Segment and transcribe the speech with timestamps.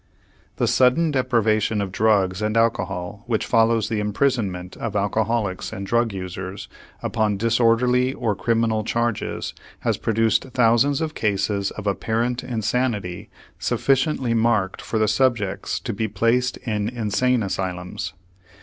[0.55, 6.11] The sudden deprivation of drugs and alcohol which follows the imprisonment of alcoholics and drug
[6.11, 6.67] users
[7.03, 13.29] upon disorderly or criminal charges has produced thousands of cases of apparent insanity
[13.59, 18.13] sufficiently marked for the subjects to be placed in insane asylums.